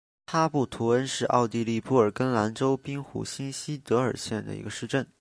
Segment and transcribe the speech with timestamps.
[0.25, 5.07] 哈布图恩是奥地利布尔根兰州滨湖新锡德尔县的一个市镇。